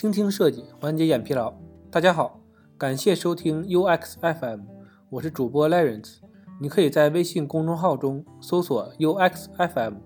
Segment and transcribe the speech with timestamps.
[0.00, 1.52] 倾听设计，缓解眼疲劳。
[1.90, 2.40] 大家好，
[2.78, 4.62] 感谢收听 UX FM，
[5.10, 6.20] 我是主播 Lawrence。
[6.58, 9.96] 你可以在微信公众号中搜索 UX FM，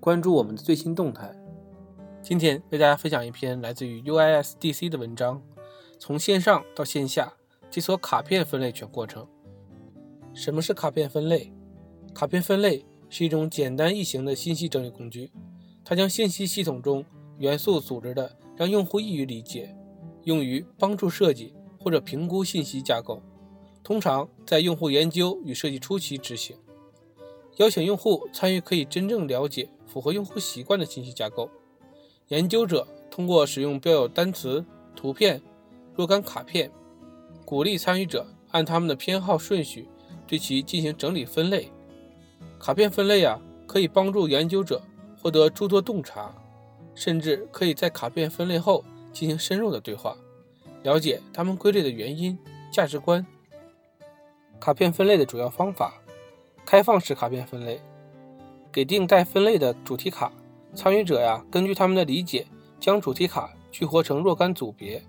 [0.00, 1.32] 关注我们的最新动态。
[2.20, 5.40] 今天为大家分享一篇来自于 UISDC 的文章，
[6.00, 7.34] 从线上到线下
[7.70, 9.24] 解锁卡片分类全过程。
[10.32, 11.52] 什么是卡片分类？
[12.12, 15.30] 卡片分类是一种简单易行的信息整理工具，
[15.84, 17.04] 它将信息系统中
[17.38, 19.74] 元素组织的让用户易于理解，
[20.24, 23.22] 用于帮助设计或者评估信息架构。
[23.82, 26.56] 通常在用户研究与设计初期执行，
[27.56, 31.50] 邀请用户参与可以真正了解符合用户习惯的信息架构。
[32.28, 34.64] 研究者通过使用标有单词、
[34.96, 35.42] 图片、
[35.94, 36.70] 若干卡片，
[37.44, 39.86] 鼓励参与者按他们的偏好顺序
[40.26, 41.68] 对其进行整理分类。
[42.58, 44.82] 卡片分类啊，可以帮助研究者
[45.20, 46.34] 获得诸多洞察，
[46.94, 50.16] 甚至可以在卡片分类后进行深入的对话，
[50.82, 52.38] 了解他们归类的原因、
[52.70, 53.26] 价值观。
[54.60, 56.00] 卡片分类的主要方法：
[56.64, 57.80] 开放式卡片分类，
[58.72, 60.32] 给定待分类的主题卡，
[60.74, 62.46] 参与者呀根据他们的理解，
[62.80, 65.02] 将主题卡聚合成若干组别，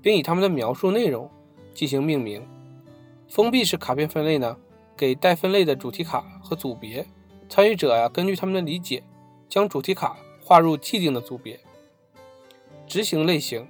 [0.00, 1.28] 并以他们的描述内容
[1.74, 2.46] 进行命名。
[3.28, 4.56] 封闭式卡片分类呢，
[4.96, 7.06] 给待分类的主题卡和组别，
[7.48, 9.02] 参与者呀根据他们的理解，
[9.48, 10.16] 将主题卡
[10.50, 11.60] 划入既定的组别。
[12.84, 13.68] 执行类型：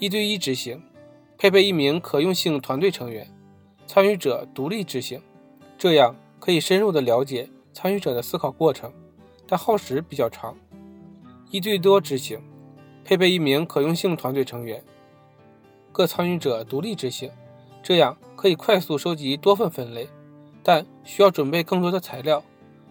[0.00, 0.82] 一对一执行，
[1.38, 3.32] 配备一名可用性团队成员。
[3.86, 5.22] 参与者独立执行，
[5.78, 8.92] 这样可以深入的了解参与者的思考过程，
[9.46, 10.56] 但耗时比较长。
[11.52, 12.40] 一对多执行，
[13.04, 14.82] 配备一名可用性团队成员，
[15.92, 17.30] 各参与者独立执行，
[17.80, 20.08] 这样可以快速收集多份分类，
[20.64, 22.42] 但需要准备更多的材料，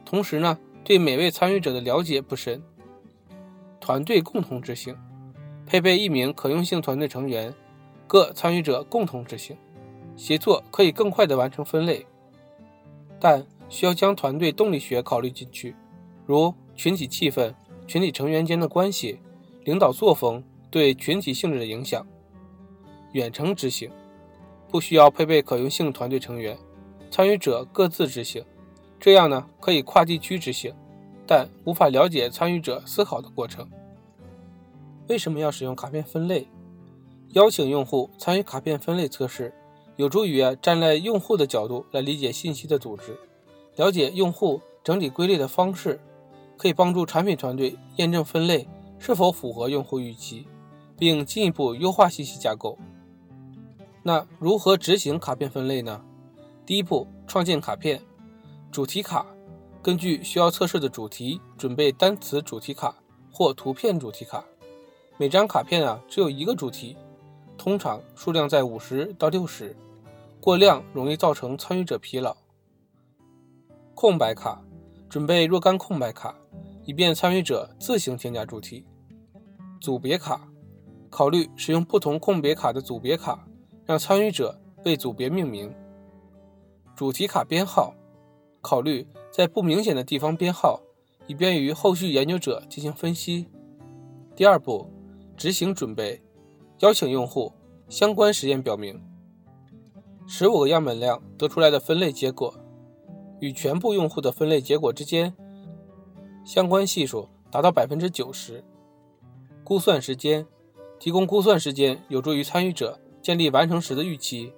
[0.05, 2.63] 同时呢，对每位参与者的了解不深。
[3.87, 4.93] 团队共同执行，
[5.65, 7.53] 配备一名可用性团队成员，
[8.05, 9.55] 各参与者共同执行。
[10.17, 12.05] 协作可以更快地完成分类，
[13.17, 15.73] 但需要将团队动力学考虑进去，
[16.25, 17.53] 如群体气氛、
[17.87, 19.21] 群体成员间的关系、
[19.63, 22.05] 领导作风对群体性质的影响。
[23.13, 23.89] 远程执行
[24.67, 26.57] 不需要配备可用性团队成员，
[27.09, 28.43] 参与者各自执行，
[28.99, 30.73] 这样呢可以跨地区执行，
[31.25, 33.65] 但无法了解参与者思考的过程。
[35.07, 36.47] 为什么要使用卡片分类？
[37.29, 39.53] 邀请用户参与卡片分类测试。
[39.95, 43.17] 有助于站在用户的角度来理解信息的组织，
[43.77, 45.99] 了解用户整理归类的方式，
[46.55, 48.67] 可以帮助产品团队验证分类
[48.99, 50.45] 是否符合用户预期，
[50.99, 52.77] 并进一步优化信息架构。
[54.03, 55.99] 那如何执行卡片分类呢？
[56.63, 57.99] 第一步，创建卡片
[58.71, 59.25] 主题卡，
[59.81, 62.95] 根据需要测试的主题准备单词主题卡
[63.31, 64.45] 或图片主题卡。
[65.19, 66.95] 每张卡片啊只有一个主题，
[67.57, 69.75] 通常数量在五十到六十。
[70.39, 72.37] 过量容易造成参与者疲劳。
[73.95, 74.61] 空白卡，
[75.09, 76.35] 准备若干空白卡，
[76.85, 78.85] 以便参与者自行添加主题。
[79.81, 80.47] 组别卡，
[81.09, 83.47] 考虑使用不同空别卡的组别卡，
[83.85, 85.73] 让参与者为组别命名。
[86.95, 87.93] 主题卡编号，
[88.61, 90.79] 考虑在不明显的地方编号，
[91.25, 93.47] 以便于后续研究者进行分析。
[94.35, 94.87] 第二步，
[95.37, 96.21] 执行准备，
[96.79, 97.53] 邀请用户。
[97.87, 99.01] 相关实验表明。
[100.27, 102.53] 十五个样本量得出来的分类结果，
[103.39, 105.33] 与全部用户的分类结果之间
[106.43, 108.61] 相关系数达到百分之九十。
[109.63, 110.45] 估算时间，
[110.99, 114.51] 提供估算时间有助于参与者建立完成时的预期。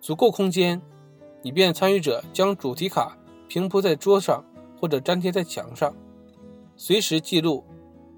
[0.00, 0.80] 足够空间，
[1.42, 3.18] 以便参与者将主题卡
[3.48, 4.44] 平铺在桌上
[4.78, 5.92] 或者粘贴在墙上。
[6.76, 7.64] 随时记录，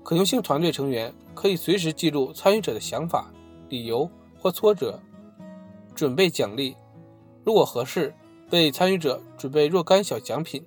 [0.03, 3.31] 可用性团队成员可以随时记录参与者的想法、
[3.69, 4.09] 理由
[4.39, 5.00] 或挫折。
[5.95, 6.75] 准备奖励，
[7.45, 8.15] 如果合适，
[8.50, 10.65] 为参与者准备若干小奖品。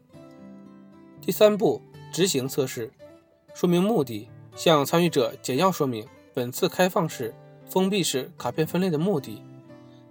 [1.19, 1.81] 第三步，
[2.13, 2.91] 执行测试，
[3.53, 7.34] 说明目的，向参与者简要说明本次开放式、
[7.66, 9.41] 封闭式卡片分类的目的。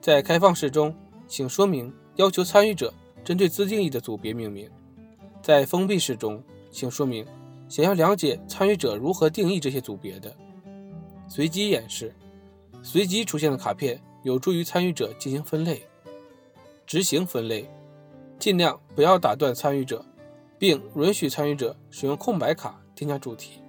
[0.00, 0.94] 在开放式中，
[1.26, 2.92] 请说明要求参与者
[3.24, 4.68] 针对自定义的组别命名；
[5.40, 7.26] 在封闭式中，请说明
[7.68, 10.36] 想要了解参与者如何定义这些组别的。
[11.28, 12.14] 随机演示，
[12.82, 14.00] 随机出现的卡片。
[14.22, 15.86] 有助于参与者进行分类、
[16.84, 17.70] 执行分类，
[18.40, 20.04] 尽量不要打断参与者，
[20.58, 23.60] 并允许参与者使用空白卡添加主题，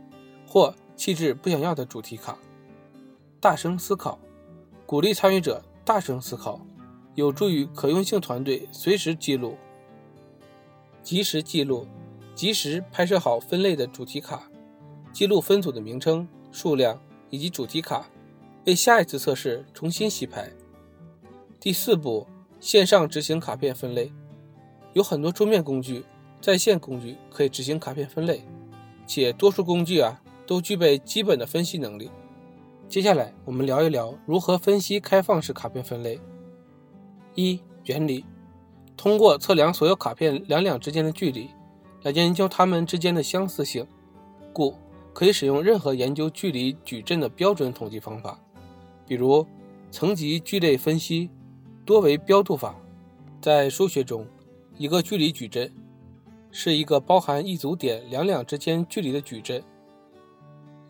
[0.48, 2.39] 或弃置不想要的主题卡。
[3.39, 4.18] 大声思考，
[4.88, 6.60] 鼓励参与者大声思考，
[7.13, 9.56] 有助于可用性团队随时记录、
[11.03, 11.86] 及时记录、
[12.33, 14.50] 及时拍摄好分类的主题卡，
[15.13, 18.07] 记录分组的名称、数量以及主题卡。
[18.65, 20.51] 为下一次测试重新洗牌。
[21.57, 22.27] 第四步，
[22.59, 24.12] 线上执行卡片分类。
[24.91, 26.03] 有很多桌面工具、
[26.41, 28.44] 在线工具可以执行卡片分类，
[29.06, 32.12] 且多数工具啊都具备基本的分析能力。
[32.89, 36.19] 接下来我们聊一聊如何分析开放式卡片分类。
[37.35, 38.25] 一、原理：
[38.97, 41.50] 通过测量所有卡片两两之间的距离，
[42.03, 43.88] 来研究它们之间的相似性，
[44.51, 44.75] 故
[45.18, 48.40] 可以使用任何研究距离矩阵的标准统计方法，
[49.08, 49.44] 比如
[49.90, 51.31] 层级聚类分析、
[51.84, 52.75] 多维标度法。
[53.42, 54.28] 在数学中，
[54.78, 55.74] 一个距离矩阵
[56.52, 59.64] 是一个包含一组点两两之间距离的矩阵，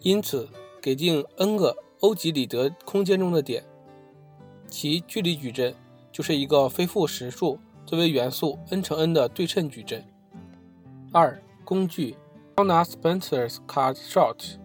[0.01, 0.49] 因此
[0.81, 3.63] 给定 n 个欧几里得空间中的点，
[4.67, 5.73] 其距离矩阵
[6.11, 10.03] 就是一个非负实数作为元素 n 乘 n 的对称矩阵。
[11.13, 12.17] 二、工具
[12.57, 14.57] Dona Spencer's Card Short。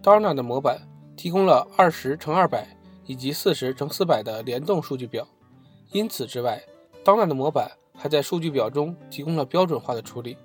[0.00, 2.76] Dona 的模板提供了二十乘二百
[3.06, 5.26] 以及四十乘四百的联动数据表，
[5.90, 6.62] 因此之外
[7.04, 7.72] ，Donna 的模板。
[7.96, 10.36] 还在数据表中提供了标准化的处理。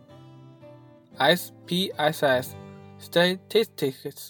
[1.17, 2.49] SPSS
[3.01, 4.29] Statistics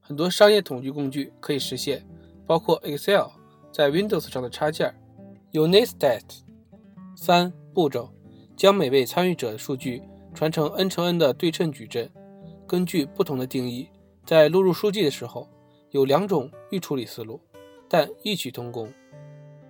[0.00, 2.08] 很多商业统计工具可以实现，
[2.46, 3.28] 包括 Excel
[3.70, 4.94] 在 Windows 上的插件。
[5.52, 6.22] Unistat
[7.14, 8.10] 三步骤
[8.56, 10.02] 将每位参与者的数据
[10.34, 12.10] 传承 n 乘 n 的对称矩阵。
[12.66, 13.88] 根据不同的定义，
[14.24, 15.48] 在录入数据的时候
[15.90, 17.40] 有两种预处理思路，
[17.88, 18.92] 但异曲同工。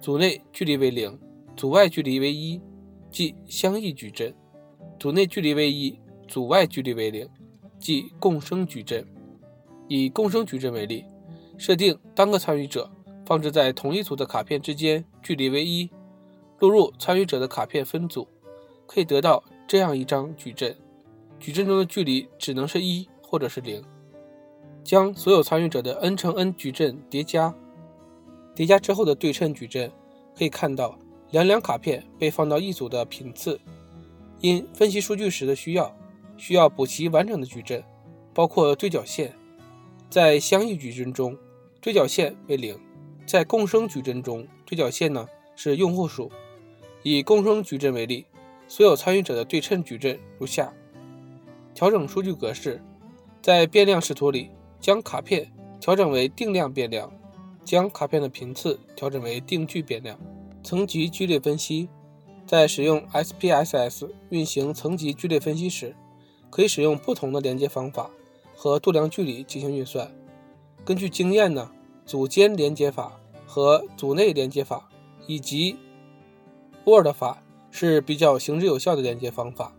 [0.01, 1.19] 组内距离为零。
[1.57, 2.59] 组外距离为一，
[3.11, 4.33] 即相异矩阵；
[4.99, 7.29] 组内距离为一，组外距离为零，
[7.79, 9.07] 即共生矩阵。
[9.87, 11.05] 以共生矩阵为例，
[11.59, 12.91] 设定单个参与者
[13.27, 15.91] 放置在同一组的卡片之间距离为一，
[16.61, 18.27] 录入参与者的卡片分组，
[18.87, 20.76] 可以得到这样一张矩阵。
[21.38, 23.81] 矩阵中的距离只能是一或者是零。
[24.82, 27.55] 将所有参与者的 n 乘 n 矩阵叠加，
[28.52, 29.88] 叠加之后的对称矩阵，
[30.37, 30.99] 可以看到。
[31.31, 33.61] 两两卡片被放到一组的频次，
[34.40, 35.96] 因分析数据时的需要，
[36.37, 37.84] 需要补齐完整的矩阵，
[38.34, 39.32] 包括对角线。
[40.08, 41.38] 在相异矩阵中，
[41.81, 42.75] 对角线为零；
[43.25, 46.28] 在共生矩阵中，对角线呢是用户数。
[47.05, 48.26] 以共生矩阵为例，
[48.70, 50.72] 所有参与者的对称矩阵如下：
[51.75, 52.81] 调整数据格式，
[53.43, 54.49] 在变量视图里
[54.81, 55.50] 将卡片
[55.81, 57.12] 调整为定量变量，
[57.64, 60.17] 将卡片的频次调整为定距变量。
[60.62, 61.88] 层级聚类分析，
[62.46, 65.96] 在使用 SPSS 运行层级聚类分析时，
[66.49, 68.08] 可以使用不同的连接方法
[68.55, 70.08] 和度量距离进行运算。
[70.84, 71.73] 根据经验呢，
[72.06, 74.88] 组间连接法和组内连接法
[75.26, 75.76] 以及
[76.84, 79.75] Word 法是比较行之有效的连接方法。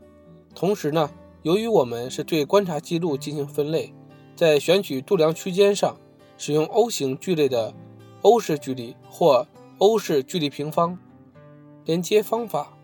[0.54, 1.10] 同时呢，
[1.44, 3.94] 由于我们是对观察记录进行分类，
[4.36, 5.96] 在选取度量区间上，
[6.38, 7.74] 使用 O 型聚类的
[8.22, 9.48] 欧式距离或
[9.78, 10.98] 欧式距离平方
[11.86, 12.78] 连接方法，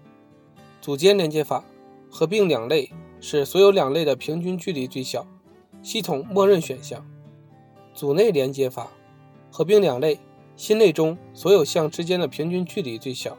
[0.81, 1.63] 组间连接法
[2.09, 5.25] 合并两类，使所有两类的平均距离最小。
[5.83, 7.05] 系统默认选项。
[7.93, 8.91] 组内连接法
[9.51, 10.19] 合并两类，
[10.55, 13.37] 新类中所有项之间的平均距离最小。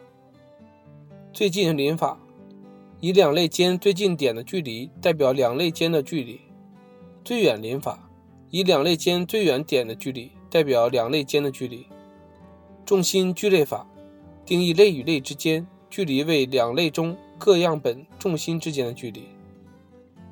[1.31, 2.19] 最近邻法
[3.01, 6.41] 以两类间最近点的距离代表两类间的距离。
[7.23, 8.09] 最远邻法
[8.51, 11.87] 以两类间最远点的距离代表两类间的距离。
[12.87, 13.87] 重心聚类法
[14.47, 19.25] 定义类与类之间距离为两类中各样本重心之间的距离。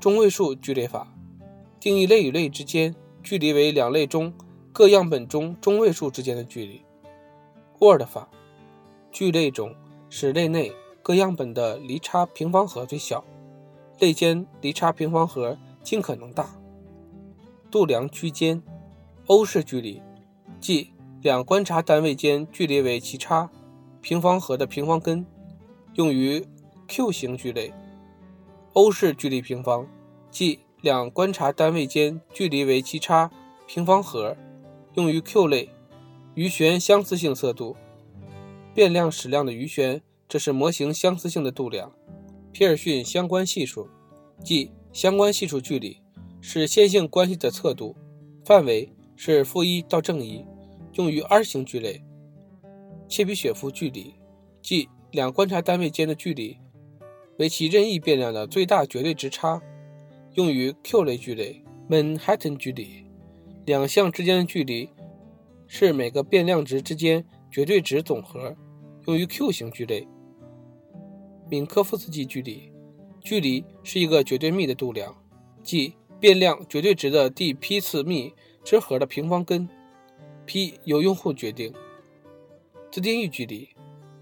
[0.00, 1.06] 中位数聚类法
[1.78, 4.32] 定义类与类之间距离为两类中
[4.72, 6.80] 各样本中中位数之间的距离。
[7.78, 8.28] Word 法
[9.12, 9.74] 聚类中
[10.08, 10.72] 使类内
[11.06, 13.22] 各样本的离差平方和最小，
[14.00, 16.50] 类间离差平方和尽可能大。
[17.70, 18.60] 度量区间
[19.28, 20.02] 欧式距离
[20.58, 20.90] 即。
[21.22, 23.48] 两观察单位间距离为其差
[24.00, 25.24] 平方和的平方根，
[25.94, 26.44] 用于
[26.88, 27.72] Q 型聚类。
[28.72, 29.86] 欧式距离平方，
[30.28, 33.30] 即两观察单位间距离为其差
[33.68, 34.36] 平方和，
[34.94, 35.68] 用于 Q 类。
[36.34, 37.76] 余弦相似性色度，
[38.74, 41.92] 变量矢量的余弦，这是模型相似性的度量。
[42.52, 43.88] 皮尔逊相关系数，
[44.42, 45.98] 即相关系数距离，
[46.40, 47.94] 是线性关系的测度，
[48.44, 50.44] 范围是负一到正一。
[50.94, 52.02] 用于 R 型聚类，
[53.06, 54.14] 切比雪夫距离，
[54.62, 56.56] 即两观察单位间的距离
[57.38, 59.60] 为其任意变量的最大绝对值差。
[60.32, 63.04] 用于 Q 类聚类，Manhattan 距离，
[63.66, 64.88] 两项之间的距离
[65.66, 68.56] 是每个变量值之间绝对值总和。
[69.06, 70.08] 用于 Q 型聚类，
[71.48, 72.72] 敏科夫斯基距离，
[73.20, 75.16] 距离是一个绝对幂的度量，
[75.62, 78.34] 即变量绝对值的第批次幂
[78.64, 79.68] 之和的平方根。
[80.44, 81.72] P 由用户决定。
[82.90, 83.68] 自定义距离，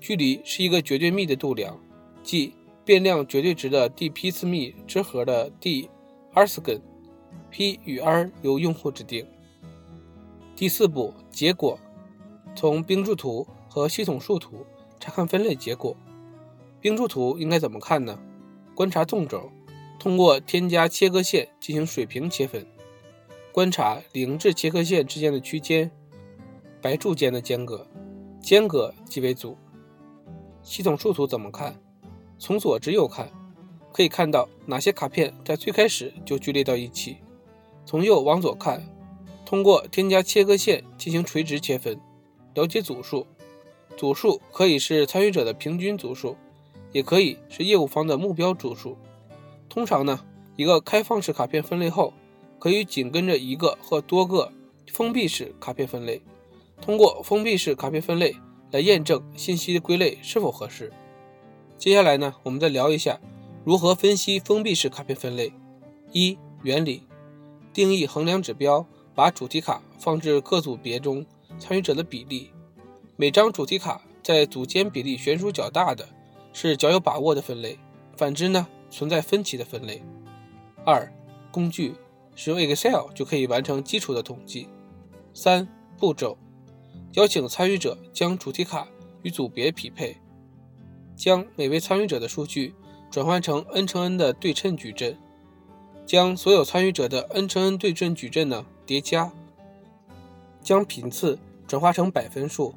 [0.00, 1.78] 距离是一个绝对幂的度量，
[2.22, 2.54] 即
[2.84, 5.88] 变量绝对值的第批次幂之和的第
[6.32, 6.80] r 次根。
[7.50, 9.26] P 与 r 由用户指定。
[10.56, 11.78] 第四步，结果，
[12.54, 14.66] 从冰柱图和系统树图
[14.98, 15.96] 查看分类结果。
[16.84, 18.20] 冰柱图应该怎么看呢？
[18.74, 19.50] 观察纵轴，
[19.98, 22.66] 通过添加切割线进行水平切分，
[23.50, 25.90] 观察零至切割线之间的区间，
[26.82, 27.86] 白柱间的间隔，
[28.38, 29.56] 间隔即为组。
[30.62, 31.74] 系统树图怎么看？
[32.38, 33.30] 从左至右看，
[33.90, 37.16] 可以看到哪些卡片在最开始就聚列到一起。
[37.86, 38.86] 从右往左看，
[39.46, 41.98] 通过添加切割线进行垂直切分，
[42.52, 43.26] 了解组数。
[43.96, 46.36] 组数可以是参与者的平均组数，
[46.94, 48.96] 也可以是业务方的目标组数。
[49.68, 50.24] 通常呢，
[50.54, 52.14] 一个开放式卡片分类后，
[52.60, 54.52] 可以紧跟着一个或多个
[54.92, 56.22] 封闭式卡片分类。
[56.80, 58.36] 通过封闭式卡片分类
[58.70, 60.92] 来验证信息的归类是否合适。
[61.76, 63.20] 接下来呢，我们再聊一下
[63.64, 65.52] 如何分析封闭式卡片分类。
[66.12, 67.02] 一、原理。
[67.72, 68.86] 定义衡量指标，
[69.16, 71.26] 把主题卡放置各组别中
[71.58, 72.52] 参与者的比例。
[73.16, 76.08] 每张主题卡在组间比例悬殊较大的，
[76.54, 77.76] 是较有把握的分类；
[78.16, 80.02] 反之呢，存在分歧的分类。
[80.86, 81.12] 二、
[81.52, 81.94] 工具
[82.34, 84.68] 使用 Excel 就可以完成基础的统计。
[85.34, 85.68] 三、
[85.98, 86.38] 步骤
[87.12, 88.88] 邀请参与者将主题卡
[89.22, 90.16] 与组别匹配，
[91.14, 92.74] 将每位参与者的数据
[93.10, 95.18] 转换成 n 乘 n 的对称矩阵。
[96.06, 99.32] 将所有参与者的 n 乘 n 对称矩阵呢叠加，
[100.60, 102.74] 将频次转化成百分数，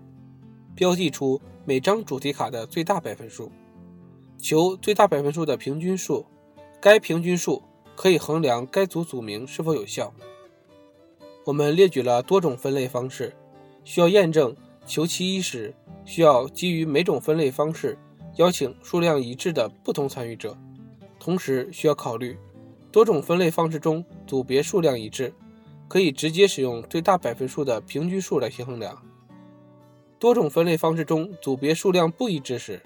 [0.74, 3.52] 标记出每张主题卡的最大百分数，
[4.38, 6.26] 求最大百分数的平均数，
[6.80, 7.64] 该平均数
[7.96, 10.14] 可以衡量该组组名是否有效。
[11.46, 13.34] 我们列举了多种分类方式，
[13.84, 15.74] 需要验证求其一时，
[16.06, 17.98] 需要基于每种分类方式
[18.36, 20.56] 邀请数量一致的不同参与者，
[21.20, 22.38] 同时需要考虑。
[22.92, 25.34] 多种分类方式中，组别数量一致，
[25.88, 28.96] 可以直接使用最大百分数的平均数来衡量；
[30.20, 32.82] 多种分类方式中，组别数量不一致时，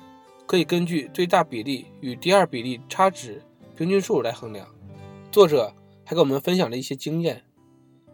[0.51, 3.41] 可以根据最大比例与第二比例差值
[3.77, 4.67] 平均数来衡量。
[5.31, 7.41] 作者还给我们分享了一些经验：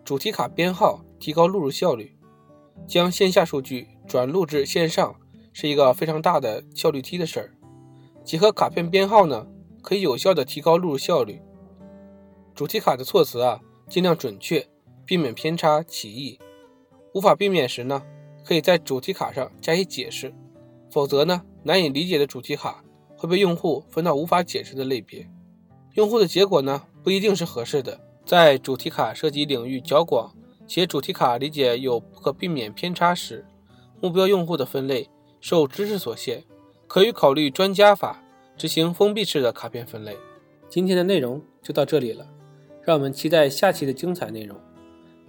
[0.05, 2.15] 主题卡编号提高录入效率，
[2.85, 5.15] 将线下数据转录至线上
[5.51, 7.55] 是一个非常大的效率梯的事儿。
[8.23, 9.47] 结合卡片编号呢，
[9.81, 11.41] 可以有效的提高录入效率。
[12.53, 14.67] 主题卡的措辞啊，尽量准确，
[15.07, 16.37] 避免偏差歧义。
[17.15, 18.03] 无法避免时呢，
[18.45, 20.31] 可以在主题卡上加以解释，
[20.89, 22.83] 否则呢，难以理解的主题卡
[23.15, 25.29] 会被用户分到无法解释的类别。
[25.95, 27.99] 用户的结果呢，不一定是合适的。
[28.25, 30.35] 在主题卡涉及领域较广，
[30.67, 33.45] 且主题卡理解有不可避免偏差时，
[34.01, 36.43] 目标用户的分类受知识所限，
[36.87, 38.21] 可以考虑专家法，
[38.57, 40.15] 执行封闭式的卡片分类。
[40.69, 42.27] 今天的内容就到这里了。
[42.83, 44.57] 让我们期待下期的精彩内容。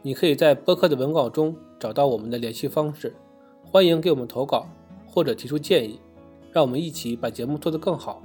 [0.02, 3.16] 你可以在播客的文稿中找到我们的联系方式，
[3.64, 4.68] 欢迎给我们投稿
[5.08, 5.98] 或者提出建议，
[6.52, 8.22] 让我们一起把节目做得更好。